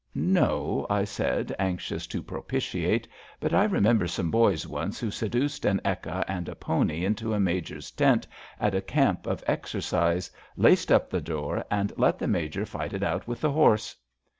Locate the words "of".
9.27-9.43